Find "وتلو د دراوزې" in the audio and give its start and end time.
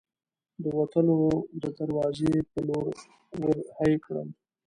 0.77-2.33